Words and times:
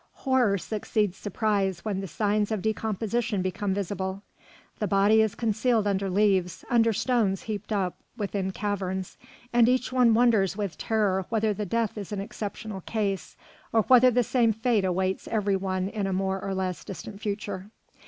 Horror 0.25 0.57
succeeds 0.57 1.15
surprise 1.15 1.85
when 1.85 1.99
the 2.01 2.07
signs 2.07 2.51
of 2.51 2.63
decomposition 2.63 3.43
become 3.43 3.71
visible. 3.75 4.23
The 4.79 4.87
body 4.87 5.21
is 5.21 5.35
concealed 5.35 5.85
under 5.85 6.09
leaves, 6.09 6.65
under 6.71 6.91
stones 6.91 7.43
heaped 7.43 7.71
up 7.71 7.97
within 8.17 8.49
caverns, 8.49 9.19
and 9.53 9.69
each 9.69 9.91
one 9.93 10.15
wonders 10.15 10.57
with 10.57 10.75
terror 10.75 11.27
whether 11.29 11.53
that 11.53 11.69
death 11.69 11.99
is 11.99 12.11
an 12.11 12.19
exceptional 12.19 12.81
case, 12.87 13.37
or 13.71 13.83
whether 13.83 14.09
the 14.09 14.23
same 14.23 14.53
fate 14.53 14.85
awaits 14.85 15.27
every 15.27 15.55
one 15.55 15.87
in 15.87 16.07
a 16.07 16.13
more 16.13 16.41
or 16.43 16.55
less 16.55 16.83
distant 16.83 17.21
future. 17.21 17.69